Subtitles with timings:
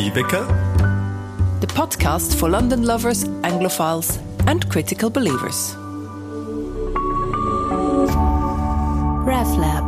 [0.00, 0.46] Motivwecker.
[1.60, 5.76] The podcast for London lovers, Anglophiles, and critical believers.
[9.26, 9.84] RevLab.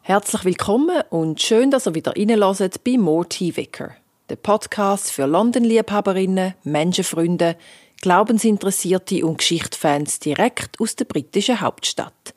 [0.00, 3.90] Herzlich willkommen und schön, dass ihr wieder reinlässt bei Motivwecker,
[4.30, 7.56] der Podcast für London-Liebhaberinnen, Menschenfreunde,
[8.00, 12.33] Glaubensinteressierte und Geschichtsfans direkt aus der britischen Hauptstadt.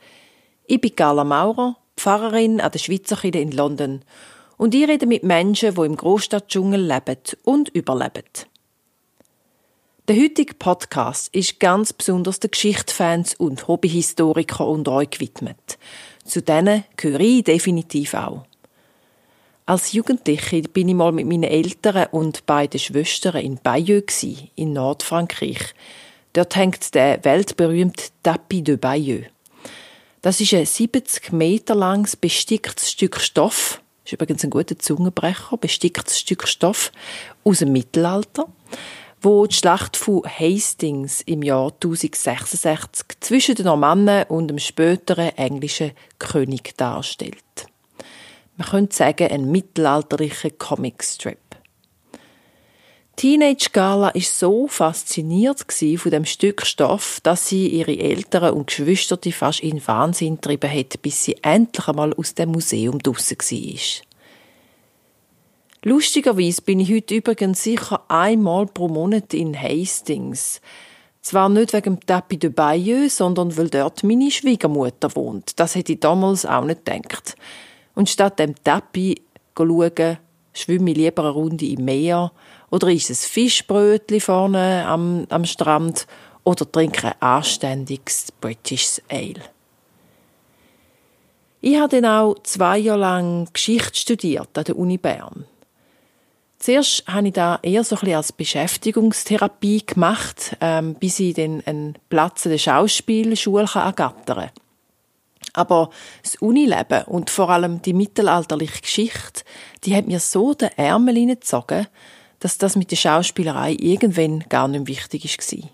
[0.70, 4.02] Ich bin Gala Maurer, Pfarrerin an der Schweizer Kirche in London
[4.58, 8.26] und ich rede mit Menschen, die im Großstadtdschungel leben und überleben.
[10.10, 15.78] Der heutige Podcast ist ganz besonders den Geschichtsfans und Hobbyhistorikern unter euch gewidmet.
[16.26, 18.44] Zu denen gehöre ich definitiv auch.
[19.66, 24.22] Als Jugendliche bin ich mal mit meinen Eltern und beiden Schwestern in Bayeux
[24.56, 25.74] in Nordfrankreich.
[26.34, 29.28] Dort hängt der weltberühmte Tapis de Bayeux.
[30.28, 33.82] Das ist ein 70 Meter langes besticktes Stück Stoff.
[34.04, 35.56] Das ist übrigens ein guter Zungenbrecher.
[35.56, 36.92] Besticktes Stück Stoff
[37.46, 38.46] aus dem Mittelalter,
[39.22, 45.92] wo die Schlacht von Hastings im Jahr 1066 zwischen den Normannen und dem späteren englischen
[46.20, 47.38] König darstellt.
[48.58, 51.47] Man könnte sagen, ein mittelalterlicher Comicstrip.
[53.18, 55.66] Teenage Gala ist so fasziniert
[55.98, 61.02] von dem Stück Stoff, dass sie ihre Eltern und Geschwister fast in Wahnsinn getrieben hat,
[61.02, 63.80] bis sie endlich einmal aus dem Museum draussen war.
[65.84, 70.62] Lustigerweise bin ich heute übrigens sicher einmal pro Monat in Hastings.
[71.24, 75.60] Zwar nicht wegen dem Tapis de Bayeux, sondern weil dort meine Schwiegermutter wohnt.
[75.60, 77.36] Das hätte ich damals auch nicht gedacht.
[77.96, 79.16] Und statt dem Tapis
[79.58, 80.20] schauen,
[80.54, 82.32] schwimme ich lieber eine Runde im Meer
[82.70, 86.08] oder ist es Fischbrötli vorne am, am Strand
[86.44, 89.42] oder trinke ein anständiges British Ale.
[91.60, 95.46] Ich habe dann auch zwei Jahre lang Geschichte studiert an der Uni Bern.
[96.60, 101.98] Zuerst habe ich da eher so ein als Beschäftigungstherapie gemacht, ähm, bis ich dann einen
[102.10, 104.50] Platz in der Schauspielschule ergattern kann.
[105.54, 105.90] Aber
[106.24, 109.44] das Unileben und vor allem die mittelalterliche Geschichte,
[109.84, 111.88] die hat mir so den Ärmel hineingezogen,
[112.40, 115.70] dass das mit der Schauspielerei irgendwann gar nicht wichtig war.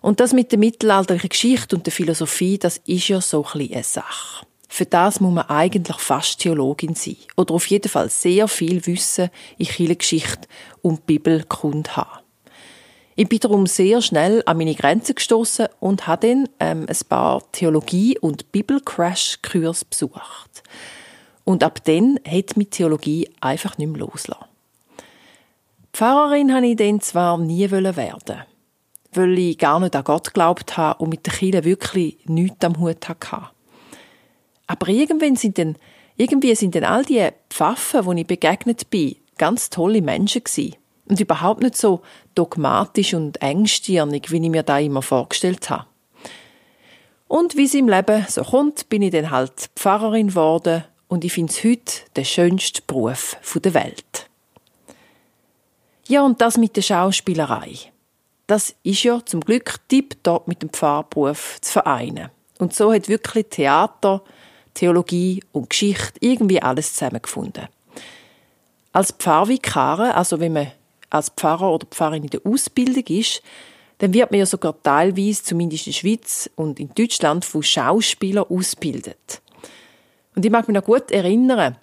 [0.00, 3.82] Und das mit der mittelalterlichen Geschichte und der Philosophie, das ist ja so ein eine
[3.82, 4.46] Sache.
[4.68, 7.16] Für das muss man eigentlich fast Theologin sein.
[7.36, 10.46] Oder auf jeden Fall sehr viel Wissen in Kirchengeschichte
[10.82, 12.20] und Bibelkunde haben.
[13.16, 17.42] Ich bin darum sehr schnell an meine Grenzen gestoßen und habe dann ähm, ein paar
[17.50, 20.62] Theologie- und Bibelcrash-Kurs besucht.
[21.42, 24.47] Und ab dann hat mich Theologie einfach nicht mehr losgelassen.
[25.98, 28.42] Pfarrerin wollte ich dann zwar nie werden,
[29.14, 32.78] weil ich gar nicht an Gott geglaubt habe und mit der Kirche wirklich nichts am
[32.78, 33.48] Hut hatte.
[34.68, 35.74] Aber irgendwann sind dann,
[36.16, 40.76] irgendwie sind dann all die Pfaffen, wo ich begegnet bin, ganz tolle Menschen gewesen
[41.06, 42.02] und überhaupt nicht so
[42.36, 45.86] dogmatisch und engstirnig, wie ich mir da immer vorgestellt habe.
[47.26, 51.32] Und wie es im Leben so kommt, bin ich dann halt Pfarrerin geworden und ich
[51.32, 54.27] finde es heute der schönste Beruf der Welt.
[56.08, 57.74] Ja, und das mit der Schauspielerei.
[58.46, 62.30] Das ist ja zum Glück tipptopp mit dem Pfarrberuf zu vereinen.
[62.58, 64.22] Und so hat wirklich Theater,
[64.72, 67.68] Theologie und Geschichte irgendwie alles zusammengefunden.
[68.94, 70.72] Als Pfarrvikare, also wenn man
[71.10, 73.42] als Pfarrer oder Pfarrerin in der Ausbildung ist,
[73.98, 78.46] dann wird man ja sogar teilweise, zumindest in der Schweiz und in Deutschland, von Schauspielern
[78.48, 79.42] ausgebildet.
[80.34, 81.76] Und ich mag mich noch gut erinnern,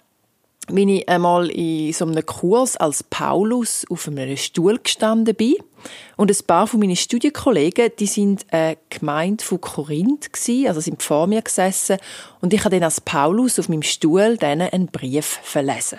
[0.68, 5.54] wie ich einmal in so einem Kurs als Paulus auf einem Stuhl gestanden bin
[6.16, 11.02] und ein paar von meinen Studienkollegen, die sind eine Gemeinde von Korinth gewesen, also sind
[11.02, 11.98] vor mir gesessen
[12.40, 15.98] und ich habe dann als Paulus auf meinem Stuhl denen einen Brief verlesen.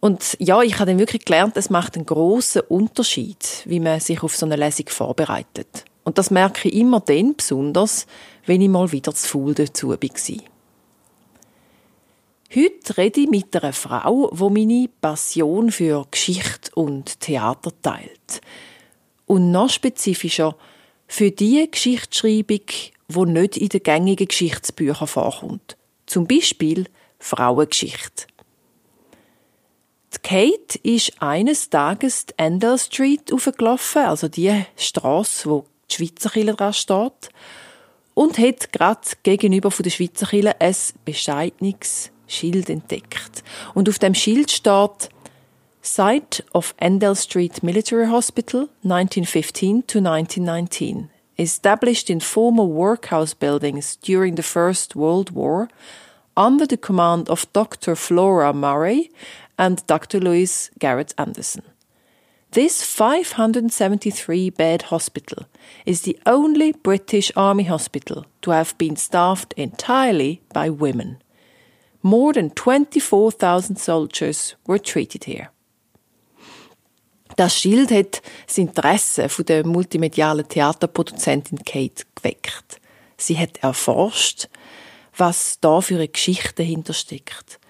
[0.00, 4.22] Und ja, ich habe dann wirklich gelernt, es macht einen großen Unterschied, wie man sich
[4.22, 5.84] auf so eine Lesung vorbereitet.
[6.04, 8.06] Und das merke ich immer dann besonders,
[8.46, 9.98] wenn ich mal wieder zu faul dazu war.
[12.52, 18.40] Heute rede ich mit einer Frau, die meine Passion für Geschichte und Theater teilt.
[19.26, 20.56] Und noch spezifischer
[21.06, 22.66] für die Geschichtsschreibung,
[23.06, 25.76] die nicht in den gängigen Geschichtsbüchern vorkommt.
[26.06, 26.86] Zum Beispiel
[27.20, 28.26] Frauengeschichte.
[30.12, 36.30] Die Kate ist eines Tages die Endell Street aufgelaufen, also die Straße, wo die Schweizer
[36.30, 37.30] Kirche dran steht,
[38.14, 40.74] und hat gerade gegenüber von der Schweizer Kirche ein
[41.04, 43.42] bescheidenes Schild entdeckt.
[43.74, 45.10] Und auf dem Schild steht
[45.82, 51.10] Site of Endell Street Military Hospital 1915 to 1919.
[51.40, 55.68] established in former workhouse buildings during the First World War
[56.36, 57.96] under the command of Dr.
[57.96, 59.10] Flora Murray
[59.58, 60.20] and Dr.
[60.20, 61.62] Louisa Garrett Anderson.
[62.50, 65.46] This 573 bed hospital
[65.86, 71.22] is the only British Army hospital to have been staffed entirely by women.
[72.02, 75.50] More than 24,000 soldiers were treated here.
[77.36, 82.80] Das Schild hat das Interesse der multimedialen Theaterproduzentin Kate geweckt.
[83.16, 84.48] Sie hat erforscht,
[85.16, 87.60] was da für eine Geschichte dahinter steckt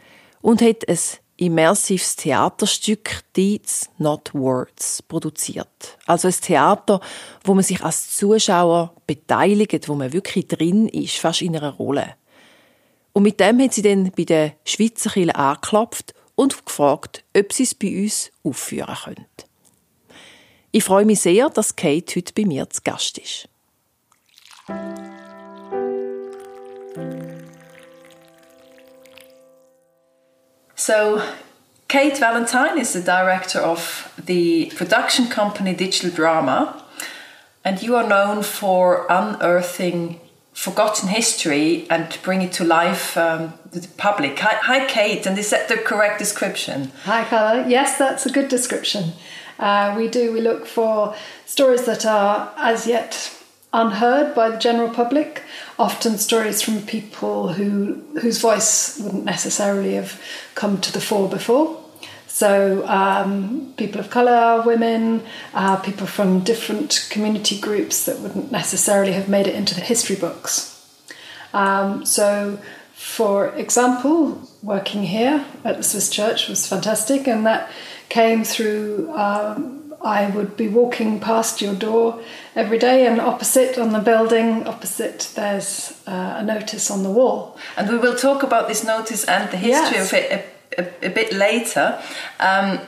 [0.40, 0.98] und hat ein
[1.36, 5.98] immersives Theaterstück Deeds Not Words produziert.
[6.06, 7.00] Also ein Theater,
[7.44, 12.14] wo man sich als Zuschauer beteiligt, wo man wirklich drin ist, fast in einer Rolle.
[13.12, 17.64] Und mit dem hat sie dann bei den Schweizer Kirche angeklopft und gefragt, ob sie
[17.64, 19.26] es bei uns aufführen können.
[20.72, 23.48] Ich freue mich sehr, dass Kate heute bei mir zu Gast ist.
[30.76, 31.20] So,
[31.88, 36.74] Kate Valentine is the director of the production company Digital Drama,
[37.64, 40.20] and you are known for unearthing
[40.52, 44.38] forgotten history and to bring it to life um, to the public.
[44.40, 46.92] Hi, hi, Kate, and is that the correct description?
[47.04, 47.68] Hi, Carla.
[47.68, 49.12] Yes, that's a good description.
[49.58, 51.14] Uh, we do, we look for
[51.46, 53.36] stories that are as yet
[53.72, 55.42] unheard by the general public,
[55.78, 60.20] often stories from people who whose voice wouldn't necessarily have
[60.54, 61.79] come to the fore before.
[62.32, 69.12] So, um, people of colour, women, uh, people from different community groups that wouldn't necessarily
[69.12, 70.76] have made it into the history books.
[71.52, 72.60] Um, so,
[72.94, 77.68] for example, working here at the Swiss Church was fantastic, and that
[78.08, 79.12] came through.
[79.12, 82.22] Um, I would be walking past your door
[82.54, 87.58] every day, and opposite on the building, opposite, there's uh, a notice on the wall.
[87.76, 90.06] And we will talk about this notice and the history yes.
[90.06, 92.02] of it a, a, bit later.
[92.38, 92.80] Um,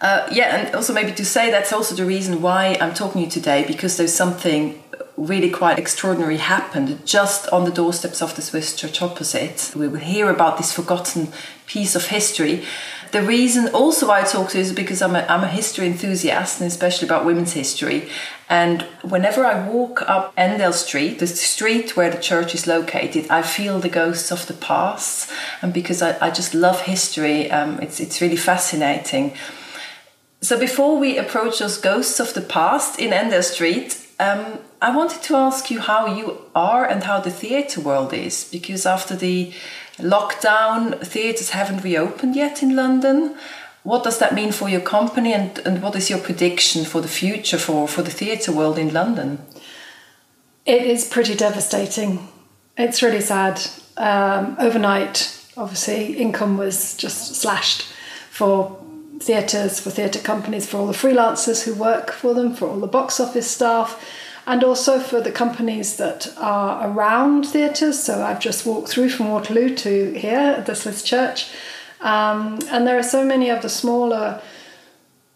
[0.00, 3.24] uh, yeah, and also maybe to say that's also the reason why I'm talking to
[3.26, 4.82] you today because there's something
[5.16, 9.72] really quite extraordinary happened just on the doorsteps of the Swiss church opposite.
[9.76, 11.28] We will hear about this forgotten
[11.66, 12.64] piece of history
[13.12, 16.60] the reason also I talk to you is because I'm a, I'm a history enthusiast
[16.60, 18.08] and especially about women's history.
[18.48, 23.42] And whenever I walk up Endell Street, the street where the church is located, I
[23.42, 25.30] feel the ghosts of the past.
[25.62, 29.34] And because I, I just love history, um, it's, it's really fascinating.
[30.40, 35.22] So before we approach those ghosts of the past in Endell Street, um, I wanted
[35.22, 39.52] to ask you how you are and how the theatre world is, because after the
[40.02, 43.36] lockdown, theatres haven't reopened yet in London.
[43.82, 47.08] What does that mean for your company, and, and what is your prediction for the
[47.08, 49.38] future for, for the theatre world in London?
[50.66, 52.28] It is pretty devastating.
[52.76, 53.60] It's really sad.
[53.96, 57.82] Um, overnight, obviously, income was just slashed
[58.30, 58.78] for
[59.18, 62.86] theatres, for theatre companies, for all the freelancers who work for them, for all the
[62.86, 64.02] box office staff
[64.50, 68.02] and also for the companies that are around theatres.
[68.02, 71.48] So I've just walked through from Waterloo to here at the Swiss Church,
[72.00, 74.42] um, and there are so many of the smaller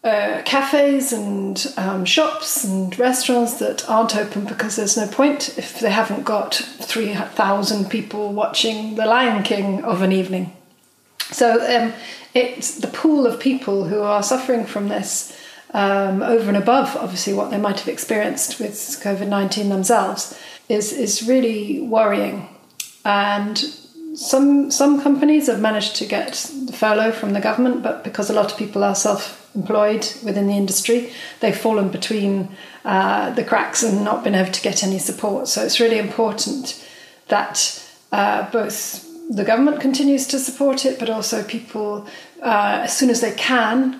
[0.03, 5.79] uh, cafes and um, shops and restaurants that aren't open because there's no point if
[5.79, 10.53] they haven't got 3,000 people watching The Lion King of an evening.
[11.31, 11.93] So um,
[12.33, 15.35] it's the pool of people who are suffering from this
[15.75, 20.39] um, over and above, obviously, what they might have experienced with COVID 19 themselves,
[20.69, 22.47] is, is really worrying.
[23.03, 23.57] And
[24.15, 26.33] some, some companies have managed to get
[26.73, 30.55] furlough from the government, but because a lot of people are self employed within the
[30.55, 32.47] industry, they've fallen between
[32.85, 35.49] uh, the cracks and not been able to get any support.
[35.49, 36.81] So it's really important
[37.27, 42.07] that uh, both the government continues to support it, but also people,
[42.41, 43.99] uh, as soon as they can,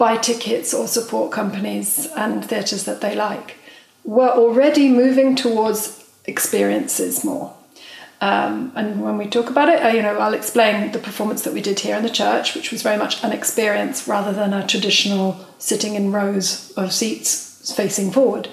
[0.00, 3.58] buy tickets or support companies and theatres that they like.
[4.02, 7.54] We're already moving towards experiences more.
[8.22, 11.52] Um, and when we talk about it, uh, you know, I'll explain the performance that
[11.52, 14.66] we did here in the church, which was very much an experience rather than a
[14.66, 18.48] traditional sitting in rows of seats facing forward.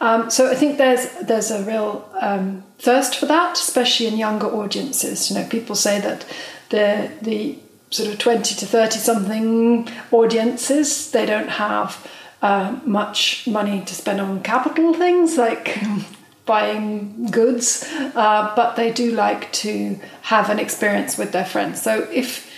[0.00, 4.46] Um, so I think there's there's a real um, thirst for that, especially in younger
[4.46, 5.30] audiences.
[5.30, 6.24] You know, people say that
[6.70, 7.58] the the
[7.92, 11.10] sort of 20 to 30 something audiences.
[11.10, 12.06] They don't have
[12.40, 15.78] uh, much money to spend on capital things like
[16.46, 21.80] buying goods, uh, but they do like to have an experience with their friends.
[21.80, 22.50] So if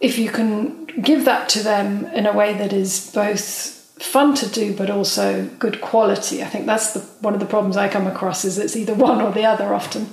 [0.00, 4.48] if you can give that to them in a way that is both fun to
[4.48, 6.42] do, but also good quality.
[6.42, 9.20] I think that's the, one of the problems I come across is it's either one
[9.20, 10.08] or the other often.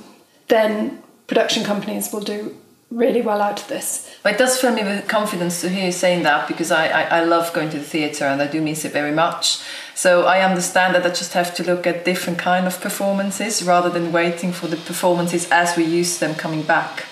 [0.47, 2.55] Then production companies will do
[2.91, 4.09] really well out of this.
[4.23, 7.19] But it does fill me with confidence to hear you saying that because I, I,
[7.19, 9.59] I love going to the theatre and I do miss it very much.
[9.93, 13.89] So I understand that I just have to look at different kind of performances rather
[13.89, 17.05] than waiting for the performances as we use them coming back.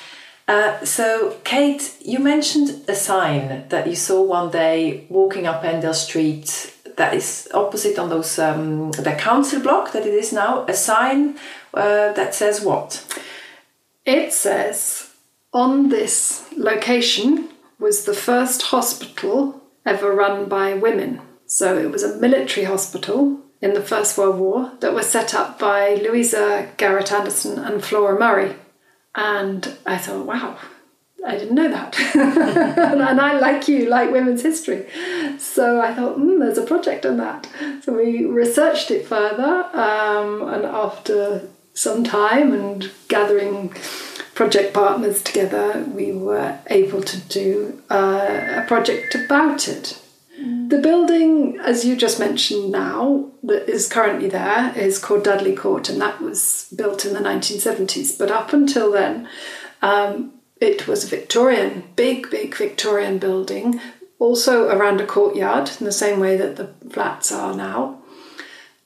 [0.48, 5.93] Uh, so, Kate, you mentioned a sign that you saw one day walking up Endell
[5.93, 10.65] Street that is opposite on those um, the council block that it is now.
[10.67, 11.38] A sign
[11.74, 13.05] uh, that says what?
[14.05, 15.07] It says
[15.58, 17.50] on this location
[17.80, 21.20] was the first hospital ever run by women.
[21.48, 25.58] So it was a military hospital in the First World War that was set up
[25.58, 28.56] by Louisa Garrett Anderson and Flora Murray.
[29.16, 30.60] And I thought, wow,
[31.26, 32.00] I didn't know that.
[32.16, 34.86] and I, like you, like women's history.
[35.40, 37.50] So I thought, hmm, there's a project on that.
[37.82, 39.66] So we researched it further.
[39.74, 43.74] Um, and after some time and gathering
[44.38, 50.00] project partners together, we were able to do uh, a project about it.
[50.38, 55.89] The building, as you just mentioned now, that is currently there is called Dudley Court,
[55.89, 58.15] and that was built in the 1970s.
[58.15, 59.27] But up until then,
[59.82, 63.82] um, it was a Victorian, big, big Victorian building,
[64.20, 68.03] also around a courtyard in the same way that the flats are now.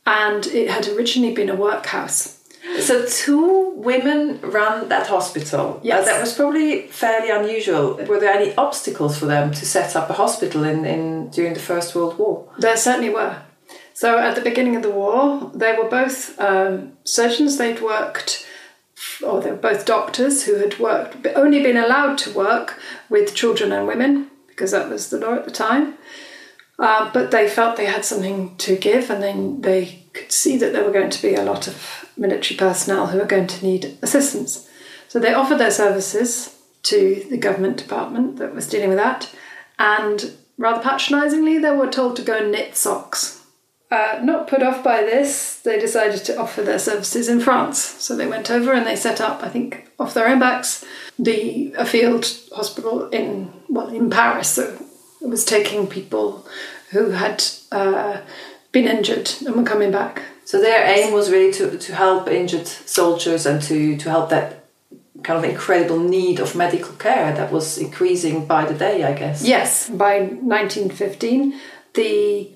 [0.06, 2.41] And it had originally been a workhouse.
[2.80, 5.80] So two women ran that hospital.
[5.84, 6.04] Yes.
[6.04, 7.96] Uh, that was probably fairly unusual.
[7.96, 11.60] Were there any obstacles for them to set up a hospital in, in during the
[11.60, 12.48] First World War?
[12.58, 13.42] There certainly were.
[13.94, 17.58] So at the beginning of the war, they were both um, surgeons.
[17.58, 18.48] They'd worked,
[19.24, 23.72] or they were both doctors who had worked, only been allowed to work with children
[23.72, 25.96] and women because that was the law at the time.
[26.80, 30.74] Uh, but they felt they had something to give, and then they could see that
[30.74, 33.98] there were going to be a lot of military personnel who were going to need
[34.02, 34.70] assistance.
[35.08, 39.34] So they offered their services to the government department that was dealing with that,
[39.78, 43.42] and rather patronisingly, they were told to go and knit socks.
[43.92, 47.78] Uh, not put off by this, they decided to offer their services in France.
[47.78, 50.86] So they went over and they set up, I think, off their own backs,
[51.20, 52.26] the a field
[52.56, 54.52] hospital in well in Paris.
[54.52, 54.78] So
[55.22, 56.48] it was taking people
[56.92, 58.22] who had uh,
[58.72, 60.22] been injured and were coming back.
[60.46, 64.66] So their aim was really to, to help injured soldiers and to, to help that
[65.24, 69.44] kind of incredible need of medical care that was increasing by the day, I guess.
[69.44, 71.60] Yes, by 1915,
[71.94, 72.50] the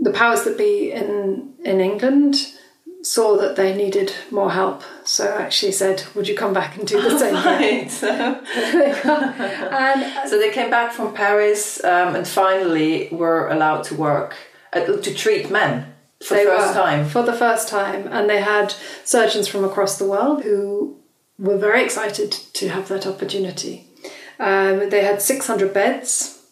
[0.00, 2.36] the powers that be in in England
[3.02, 7.00] saw that they needed more help, so actually said, "Would you come back and do
[7.00, 8.02] the same?" right.
[9.72, 14.47] and so they came back from Paris um, and finally were allowed to work uh,
[14.72, 17.08] to treat men for they the first were, time.
[17.08, 20.98] For the first time, and they had surgeons from across the world who
[21.38, 23.86] were very excited to have that opportunity.
[24.40, 26.42] Um, they had 600 beds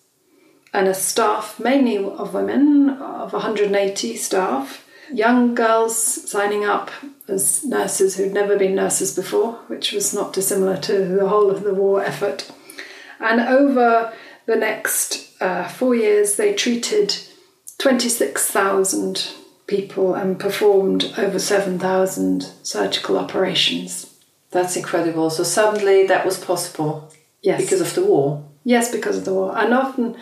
[0.73, 5.97] and a staff mainly of women of 180 staff young girls
[6.29, 6.91] signing up
[7.29, 11.63] as nurses who'd never been nurses before, which was not dissimilar to the whole of
[11.63, 12.51] the war effort.
[13.21, 14.13] And over
[14.47, 17.17] the next uh, four years, they treated
[17.78, 19.28] 26,000
[19.66, 24.14] people and performed over 7,000 surgical operations.
[24.50, 25.30] That's incredible.
[25.30, 27.12] So suddenly that was possible.
[27.42, 27.61] Yes.
[27.61, 28.45] Because of the war.
[28.64, 29.56] Yes, because of the war.
[29.56, 30.16] And often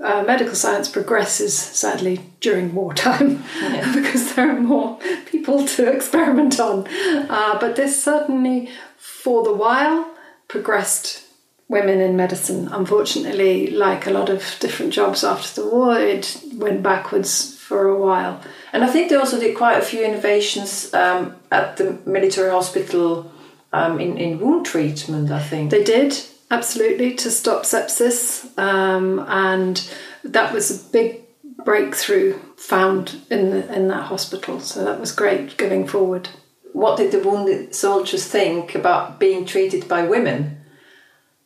[0.00, 3.92] uh, medical science progresses, sadly, during wartime yeah.
[3.94, 6.86] because there are more people to experiment on.
[7.28, 10.08] Uh, but this certainly, for the while,
[10.46, 11.24] progressed
[11.68, 12.68] women in medicine.
[12.72, 17.98] Unfortunately, like a lot of different jobs after the war, it went backwards for a
[17.98, 18.40] while.
[18.72, 23.30] And I think they also did quite a few innovations um, at the military hospital
[23.72, 25.70] um, in, in wound treatment, I think.
[25.70, 26.18] They did
[26.50, 29.86] absolutely to stop sepsis, um, and
[30.24, 31.20] that was a big
[31.64, 34.60] breakthrough found in the, in that hospital.
[34.60, 36.30] So that was great going forward.
[36.72, 40.57] What did the wounded soldiers think about being treated by women?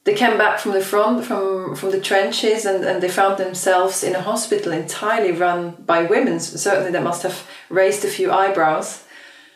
[0.05, 4.03] They came back from the front, from from the trenches, and, and they found themselves
[4.03, 6.41] in a hospital entirely run by women.
[6.41, 9.05] Certainly, that must have raised a few eyebrows.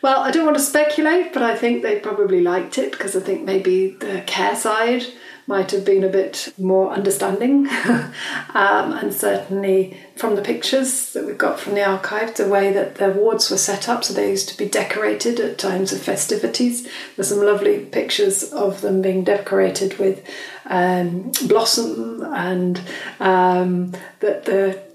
[0.01, 3.19] Well, I don't want to speculate, but I think they probably liked it because I
[3.19, 5.03] think maybe the care side
[5.47, 7.67] might have been a bit more understanding.
[8.53, 12.95] um, and certainly from the pictures that we've got from the archive, the way that
[12.95, 16.87] the wards were set up, so they used to be decorated at times of festivities.
[17.15, 20.27] There's some lovely pictures of them being decorated with
[20.65, 22.81] um, blossom and
[23.19, 24.85] um, that the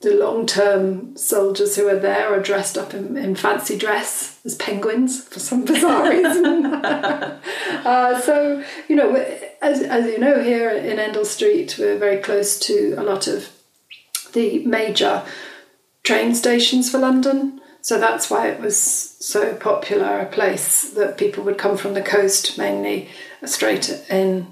[0.00, 4.54] the long term soldiers who are there are dressed up in, in fancy dress as
[4.54, 6.64] penguins for some bizarre reason.
[6.74, 9.14] uh, so, you know,
[9.60, 13.50] as, as you know, here in Endell Street, we're very close to a lot of
[14.32, 15.22] the major
[16.02, 17.60] train stations for London.
[17.82, 22.02] So that's why it was so popular a place that people would come from the
[22.02, 23.08] coast mainly
[23.44, 24.46] straight in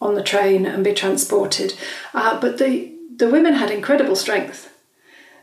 [0.00, 1.74] on the train and be transported.
[2.14, 4.72] Uh, but the, the women had incredible strength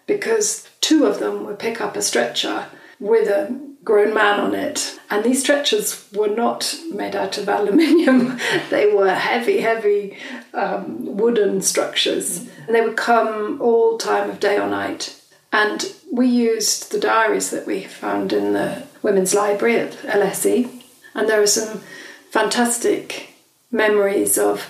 [0.08, 2.68] because two of them would pick up a stretcher
[3.00, 5.00] with a grown man on it.
[5.10, 8.38] And these stretchers were not made out of aluminium,
[8.70, 10.18] they were heavy, heavy
[10.54, 12.40] um, wooden structures.
[12.66, 15.16] And they would come all time of day or night.
[15.54, 20.84] And we used the diaries that we found in the Women's Library at LSE.
[21.16, 21.82] And there are some
[22.30, 23.36] fantastic
[23.72, 24.70] memories of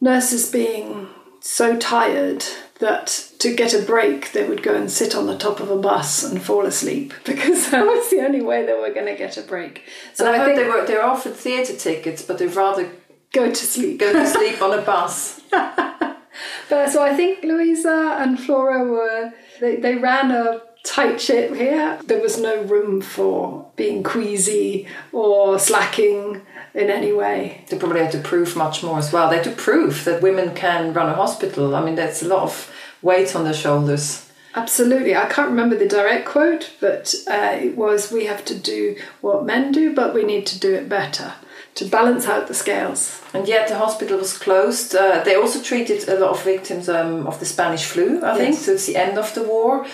[0.00, 1.08] nurses being
[1.40, 2.42] so tired
[2.80, 5.76] that to get a break, they would go and sit on the top of a
[5.76, 9.36] bus and fall asleep because that was the only way they were going to get
[9.36, 9.82] a break.
[10.14, 12.90] So and I, I think they were they were offered theatre tickets, but they'd rather
[13.32, 14.00] go to sleep.
[14.00, 15.40] Go to sleep on a bus.
[15.50, 21.98] but so I think Louisa and Flora were they, they ran a tight ship here.
[22.04, 26.42] There was no room for being queasy or slacking
[26.74, 27.64] in any way.
[27.68, 29.30] They probably had to prove much more as well.
[29.30, 31.74] They had to prove that women can run a hospital.
[31.74, 34.28] I mean, that's a lot of weight on their shoulders.
[34.56, 35.16] Absolutely.
[35.16, 39.44] I can't remember the direct quote, but uh, it was We have to do what
[39.44, 41.34] men do, but we need to do it better
[41.74, 43.20] to balance out the scales.
[43.32, 44.94] And yet the hospital was closed.
[44.94, 48.38] Uh, they also treated a lot of victims um, of the Spanish flu, I yes.
[48.38, 49.84] think, so it's the end of the war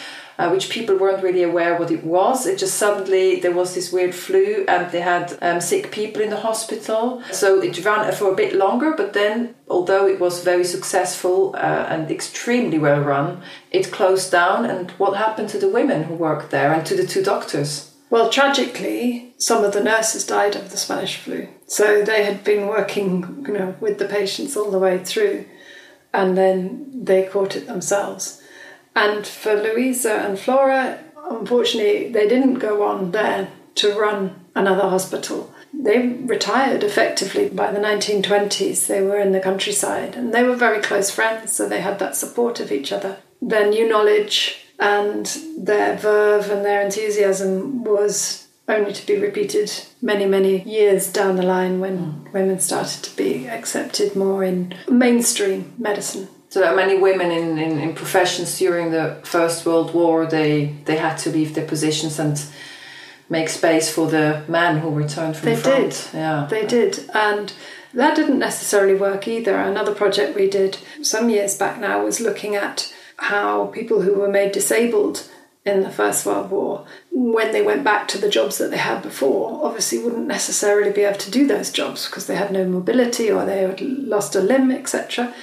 [0.41, 2.47] uh, which people weren't really aware what it was.
[2.47, 6.31] It just suddenly there was this weird flu and they had um, sick people in
[6.31, 7.23] the hospital.
[7.31, 11.87] So it ran for a bit longer, but then, although it was very successful uh,
[11.91, 14.65] and extremely well run, it closed down.
[14.65, 17.93] And what happened to the women who worked there and to the two doctors?
[18.09, 21.49] Well, tragically, some of the nurses died of the Spanish flu.
[21.67, 25.45] So they had been working, you know, with the patients all the way through,
[26.15, 28.40] and then they caught it themselves.
[28.95, 30.99] And for Louisa and Flora,
[31.31, 35.53] unfortunately, they didn't go on there to run another hospital.
[35.73, 38.87] They retired effectively by the 1920s.
[38.87, 42.17] They were in the countryside and they were very close friends, so they had that
[42.17, 43.19] support of each other.
[43.41, 45.26] Their new knowledge and
[45.57, 51.43] their verve and their enthusiasm was only to be repeated many, many years down the
[51.43, 56.29] line when women started to be accepted more in mainstream medicine.
[56.50, 61.17] So many women in, in, in, professions during the First World War they they had
[61.19, 62.45] to leave their positions and
[63.28, 65.76] make space for the men who returned from they the front.
[65.76, 66.19] They did.
[66.19, 67.52] Yeah, they did, and
[67.95, 69.56] that didn't necessarily work either.
[69.56, 74.28] Another project we did some years back now was looking at how people who were
[74.28, 75.28] made disabled
[75.65, 79.02] in the First World War, when they went back to the jobs that they had
[79.02, 83.30] before, obviously wouldn't necessarily be able to do those jobs because they had no mobility
[83.30, 85.34] or they had lost a limb, etc.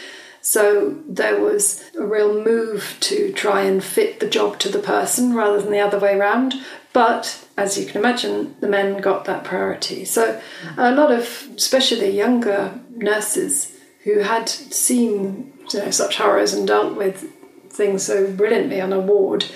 [0.48, 5.34] So there was a real move to try and fit the job to the person
[5.34, 6.54] rather than the other way around.
[6.94, 10.06] But as you can imagine, the men got that priority.
[10.06, 10.42] So
[10.78, 16.66] a lot of, especially the younger nurses who had seen you know, such horrors and
[16.66, 17.30] dealt with
[17.70, 19.48] things so brilliantly on a ward,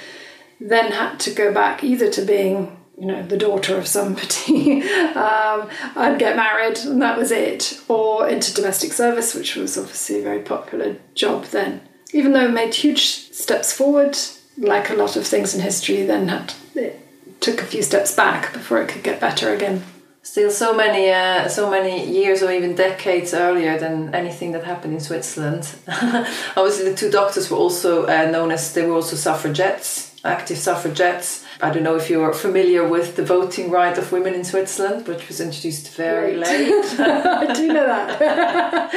[0.59, 4.83] then had to go back either to being you know, the daughter of somebody,
[5.15, 10.19] um, I'd get married and that was it, or into domestic service, which was obviously
[10.19, 11.81] a very popular job then.
[12.13, 14.15] Even though it made huge steps forward,
[14.55, 17.01] like a lot of things in history, then had, it
[17.41, 19.83] took a few steps back before it could get better again.
[20.21, 24.93] Still, so many, uh, so many years or even decades earlier than anything that happened
[24.93, 25.67] in Switzerland.
[25.87, 31.43] Obviously, the two doctors were also uh, known as they were also suffragettes, active suffragettes
[31.63, 35.27] I don't know if you're familiar with the voting right of women in Switzerland, which
[35.27, 36.71] was introduced very late.
[36.99, 38.93] I do know that.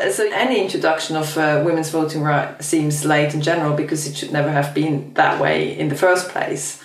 [0.04, 4.16] um, so any introduction of uh, women's voting right seems late in general because it
[4.16, 6.80] should never have been that way in the first place.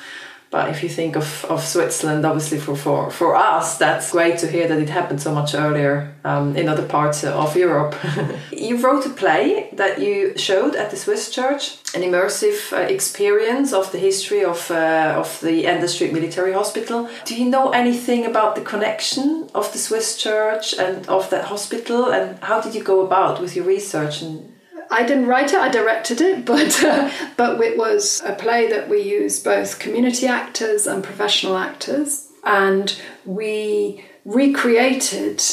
[0.55, 4.47] But if you think of, of Switzerland, obviously for, for, for us, that's great to
[4.47, 7.93] hear that it happened so much earlier um, in other parts of Europe.
[8.53, 13.73] you wrote a play that you showed at the Swiss Church, an immersive uh, experience
[13.73, 17.09] of the history of, uh, of the Endell Street Military Hospital.
[17.25, 22.13] Do you know anything about the connection of the Swiss Church and of that hospital?
[22.13, 24.54] And how did you go about with your research and
[24.95, 28.88] I didn't write it, I directed it, but uh, but it was a play that
[28.88, 35.43] we used both community actors and professional actors, and we recreated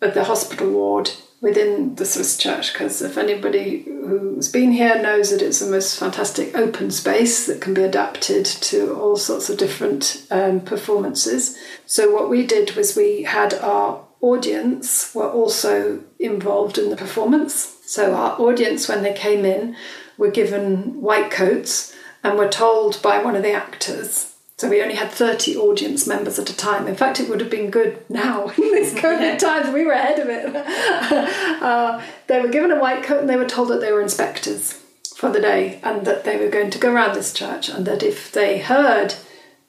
[0.00, 5.40] the hospital ward within the Swiss church because if anybody who's been here knows that
[5.40, 10.26] it's the most fantastic open space that can be adapted to all sorts of different
[10.30, 11.56] um, performances.
[11.86, 17.76] So, what we did was we had our audience were also involved in the performance.
[17.90, 19.76] So, our audience, when they came in,
[20.16, 24.96] were given white coats and were told by one of the actors so we only
[24.96, 26.86] had 30 audience members at a time.
[26.86, 29.72] In fact, it would have been good now in these COVID times.
[29.72, 30.54] We were ahead of it.
[31.62, 34.74] uh, they were given a white coat and they were told that they were inspectors
[35.16, 38.02] for the day and that they were going to go around this church and that
[38.02, 39.14] if they heard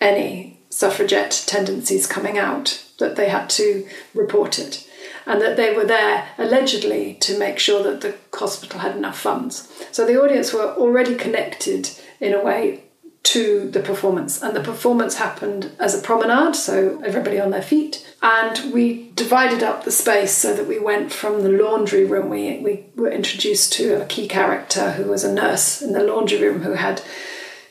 [0.01, 4.85] any suffragette tendencies coming out, that they had to report it.
[5.25, 9.71] And that they were there allegedly to make sure that the hospital had enough funds.
[9.91, 12.83] So the audience were already connected in a way
[13.23, 14.41] to the performance.
[14.41, 18.05] And the performance happened as a promenade, so everybody on their feet.
[18.21, 22.29] And we divided up the space so that we went from the laundry room.
[22.29, 26.41] We, we were introduced to a key character who was a nurse in the laundry
[26.41, 27.01] room who had,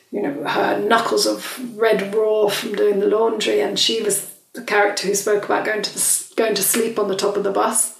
[0.09, 3.59] you know, her knuckles of red raw from doing the laundry.
[3.59, 7.07] And she was the character who spoke about going to, the, going to sleep on
[7.07, 7.97] the top of the bus.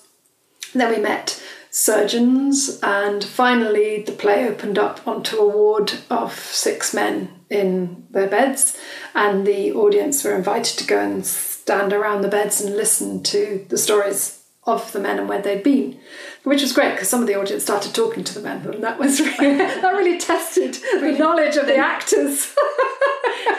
[0.74, 6.34] And then we met surgeons, and finally the play opened up onto a ward of
[6.34, 8.78] six men in their beds,
[9.16, 13.66] and the audience were invited to go and stand around the beds and listen to
[13.70, 15.98] the stories of the men and where they'd been,
[16.44, 19.00] which was great because some of the audience started talking to the men, and that
[19.00, 22.54] was really, that really tested the knowledge of the actors.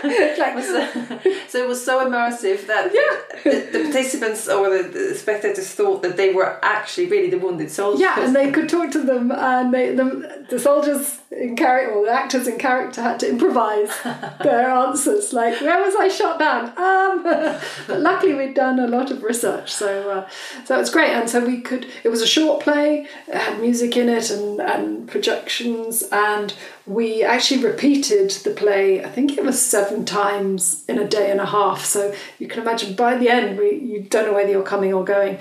[0.03, 0.65] like,
[1.49, 3.51] so it was so immersive that yeah.
[3.51, 7.71] the, the, participants or the, the, spectators thought that they were actually really the wounded
[7.71, 8.01] soldiers.
[8.01, 12.05] Yeah, and they could talk to them, and they, the, the soldiers in character, or
[12.05, 13.91] the actors in character, had to improvise
[14.43, 15.33] their answers.
[15.33, 16.67] Like, where was I shot down?
[16.77, 17.23] Um,
[17.87, 20.29] but luckily, we'd done a lot of research, so uh,
[20.65, 21.11] so it was great.
[21.11, 21.87] And so we could.
[22.05, 23.07] It was a short play.
[23.29, 26.55] It had music in it and and projections, and
[26.87, 29.05] we actually repeated the play.
[29.05, 31.85] I think it was seven times in a day and a half.
[31.85, 35.05] So you can imagine by the end, we you don't know whether you're coming or
[35.05, 35.39] going.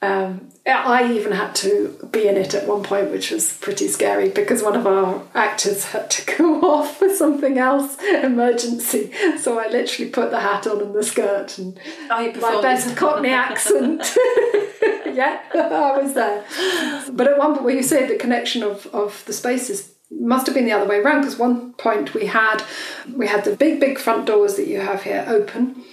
[0.00, 4.28] Um, I even had to be in it at one point, which was pretty scary
[4.28, 9.12] because one of our actors had to go off for something else, emergency.
[9.38, 11.78] So I literally put the hat on and the skirt and
[12.10, 14.16] oh, my best Cockney accent.
[15.06, 16.44] yeah, I was there.
[17.12, 20.54] But at one point, where you say the connection of, of the spaces must have
[20.54, 22.62] been the other way around because one point we had
[23.14, 25.84] we had the big big front doors that you have here open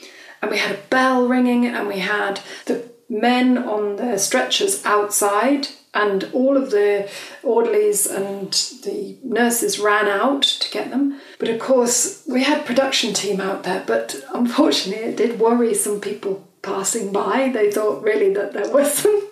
[0.42, 5.68] and we had a bell ringing and we had the men on the stretchers outside,
[5.94, 7.10] and all of the
[7.42, 8.52] orderlies and
[8.84, 11.22] the nurses ran out to get them.
[11.40, 16.02] But of course, we had production team out there, but unfortunately, it did worry some
[16.02, 17.50] people passing by.
[17.50, 19.30] They thought really that there was some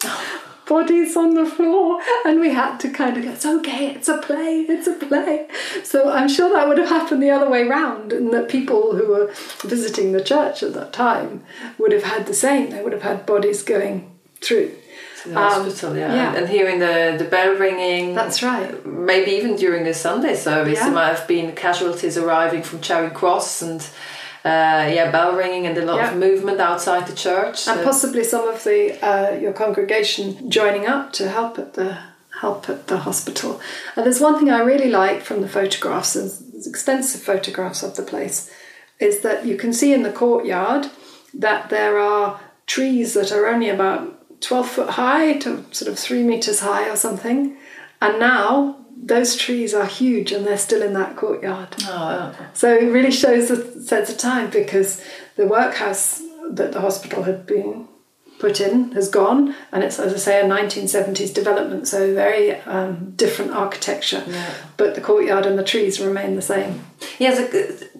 [0.74, 4.18] bodies on the floor and we had to kind of go it's okay it's a
[4.18, 5.48] play it's a play
[5.84, 9.06] so i'm sure that would have happened the other way round and that people who
[9.14, 9.28] were
[9.62, 11.44] visiting the church at that time
[11.78, 14.10] would have had the same they would have had bodies going
[14.42, 14.72] through
[15.24, 16.14] to the um, hospital, yeah.
[16.14, 16.36] yeah.
[16.36, 18.14] And hearing the, the bell ringing.
[18.14, 18.86] That's right.
[18.86, 20.86] Maybe even during the Sunday service, yeah.
[20.86, 23.88] there might have been casualties arriving from Charing Cross and
[24.46, 26.12] uh, yeah, bell ringing and a lot yeah.
[26.12, 27.68] of movement outside the church.
[27.68, 31.98] And possibly some of the uh, your congregation joining up to help at the
[32.42, 33.62] help at the hospital.
[33.96, 38.04] And there's one thing I really like from the photographs, there's extensive photographs of the
[38.04, 38.52] place,
[39.00, 40.88] is that you can see in the courtyard
[41.34, 46.24] that there are trees that are only about 12 foot high to sort of three
[46.24, 47.56] meters high or something.
[48.02, 51.76] And now those trees are huge and they're still in that courtyard.
[51.82, 55.04] Oh, So it really shows the sense of time because
[55.36, 57.88] the workhouse that the hospital had been
[58.44, 63.12] put in has gone, and it's, as I say, a 1970s development, so very um,
[63.16, 64.22] different architecture.
[64.28, 64.54] Yeah.
[64.76, 66.84] But the courtyard and the trees remain the same.
[67.20, 67.48] Yeah, so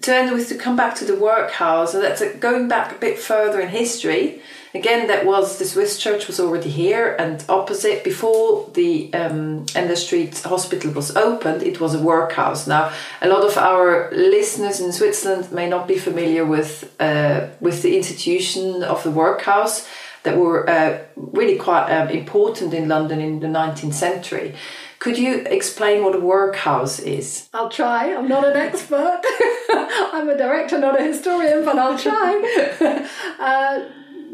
[0.02, 3.18] to end with, to come back to the workhouse, so that's going back a bit
[3.18, 4.42] further in history.
[4.74, 9.96] Again, that was the Swiss church was already here, and opposite before the um, Endell
[9.96, 12.66] Street Hospital was opened, it was a workhouse.
[12.66, 17.82] Now, a lot of our listeners in Switzerland may not be familiar with uh, with
[17.82, 19.86] the institution of the workhouse
[20.24, 24.56] that were uh, really quite um, important in London in the 19th century.
[24.98, 27.48] Could you explain what a workhouse is?
[27.52, 28.12] I'll try.
[28.12, 29.20] I'm not an expert.
[30.14, 33.08] I'm a director, not a historian, but I'll try.
[33.38, 33.84] uh,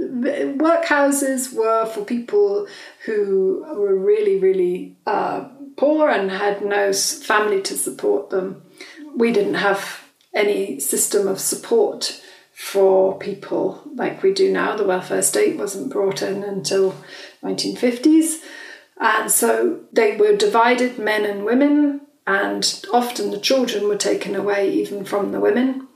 [0.00, 2.66] workhouses were for people
[3.04, 8.62] who were really, really uh, poor and had no family to support them.
[9.14, 14.76] We didn't have any system of support for people like we do now.
[14.76, 16.94] The welfare state wasn't brought in until
[17.42, 18.42] 1950s.
[19.00, 24.70] And so they were divided, men and women, and often the children were taken away
[24.70, 25.88] even from the women.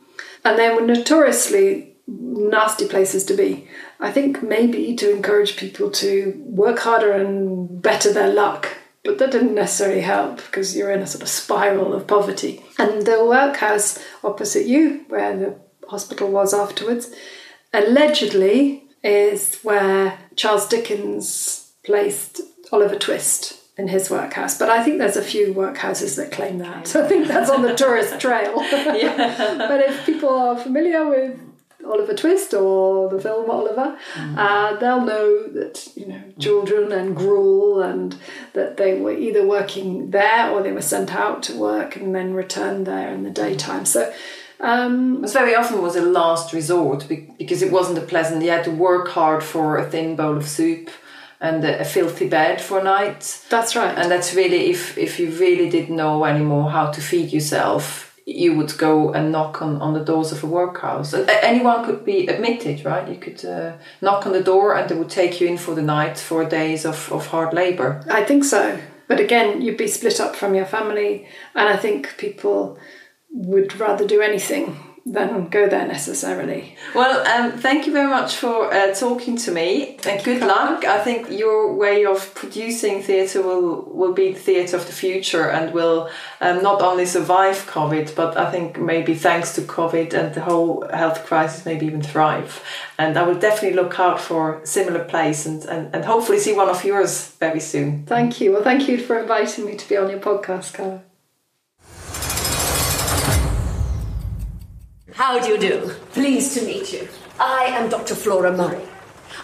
[0.42, 3.68] And they were notoriously nasty places to be.
[4.00, 8.68] I think maybe to encourage people to work harder and better their luck.
[9.02, 12.64] But that didn't necessarily help because you're in a sort of spiral of poverty.
[12.78, 17.14] And the workhouse opposite you, where the hospital was afterwards,
[17.72, 22.40] allegedly is where Charles Dickens placed
[22.72, 24.56] Oliver Twist in his workhouse.
[24.56, 26.86] But I think there's a few workhouses that claim that.
[26.86, 28.54] So I think that's on the tourist trail.
[28.56, 31.38] but if people are familiar with
[31.86, 34.34] Oliver Twist or the film Oliver, mm.
[34.36, 38.16] uh, they'll know that you know children and gruel and
[38.52, 42.34] that they were either working there or they were sent out to work and then
[42.34, 43.84] returned there in the daytime.
[43.84, 44.12] So.
[44.60, 48.42] Um, it very often was a last resort because it wasn't a pleasant.
[48.42, 50.88] You had to work hard for a thin bowl of soup
[51.40, 53.44] and a filthy bed for a night.
[53.50, 53.96] That's right.
[53.98, 58.54] And that's really if if you really didn't know anymore how to feed yourself, you
[58.54, 61.12] would go and knock on, on the doors of a workhouse.
[61.12, 63.08] Anyone could be admitted, right?
[63.08, 65.82] You could uh, knock on the door and they would take you in for the
[65.82, 68.02] night for days of, of hard labour.
[68.08, 68.78] I think so.
[69.06, 72.78] But again, you'd be split up from your family, and I think people
[73.30, 76.76] would rather do anything then go there necessarily.
[76.94, 80.84] Well, um, thank you very much for uh, talking to me, and good luck.
[80.86, 85.50] I think your way of producing theatre will will be the theatre of the future,
[85.50, 86.08] and will
[86.40, 90.86] um, not only survive COVID, but I think maybe thanks to COVID and the whole
[90.92, 92.62] health crisis, maybe even thrive.
[92.98, 96.68] And I will definitely look out for similar plays and, and, and hopefully see one
[96.68, 98.06] of yours very soon.
[98.06, 98.52] Thank you.
[98.52, 101.02] Well, thank you for inviting me to be on your podcast, Carla.
[105.14, 105.92] How do you do?
[106.10, 107.06] Pleased to meet you.
[107.38, 108.16] I am Dr.
[108.16, 108.82] Flora Murray.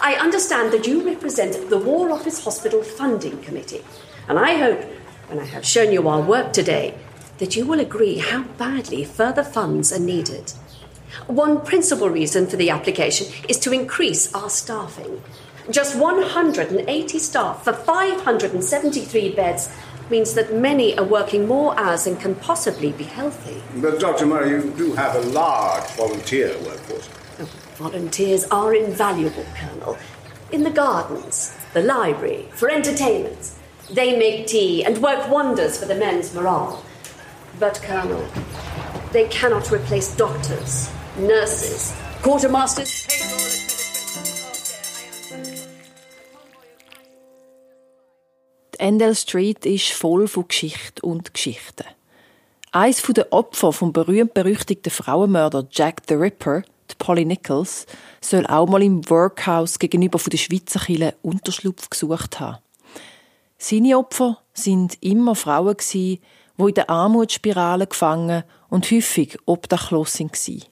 [0.01, 3.85] I understand that you represent the War Office Hospital Funding Committee,
[4.27, 4.83] and I hope,
[5.29, 6.99] when I have shown you our work today,
[7.39, 10.53] that you will agree how badly further funds are needed.
[11.29, 15.23] One principal reason for the application is to increase our staffing.
[15.71, 19.69] Just 180 staff for 573 beds
[20.11, 23.63] means that many are working more hours than can possibly be healthy.
[23.77, 24.27] But, Dr.
[24.27, 27.09] Murray, you do have a large volunteer workforce.
[27.39, 29.97] Oh, volunteers are invaluable, Colonel.
[30.53, 33.57] In the gardens, the library, for entertainments.
[33.91, 36.85] They make tea and work wonders for the men's morale.
[37.59, 38.27] But, Colonel,
[39.13, 41.93] they cannot replace doctors, nurses,
[42.23, 43.60] quartermasters,
[48.81, 51.85] Endell Street ist voll von Geschichte und Geschichten.
[52.73, 57.85] Eins der Opfer vom berühmt-berüchtigten Frauenmörder Jack the Ripper, die Polly Nichols,
[58.23, 62.63] soll auch mal im Workhouse gegenüber von der Schweizer Kirche Unterschlupf gesucht haben.
[63.59, 66.21] Seine Opfer sind immer Frauen die
[66.57, 70.65] in der Armutsspirale gefangen und häufig obdachlos waren.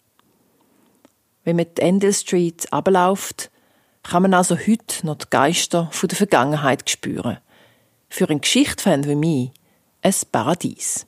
[1.45, 3.51] Wenn man die Endell Street abläuft,
[4.03, 7.39] kann man also heute noch die Geister der Vergangenheit spüren
[8.09, 9.51] für einen Geschichtsfan wie mich
[10.03, 11.07] ein Paradies.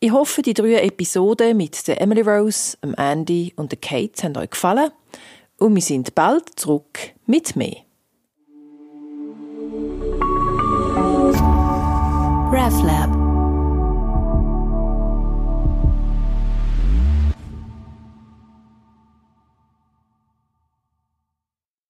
[0.00, 4.36] Ich hoffe, die drei Episoden mit der Emily Rose, dem Andy und der Kate haben
[4.36, 4.90] euch gefallen
[5.58, 7.76] und wir sind bald zurück mit mehr.
[12.52, 13.21] RefLab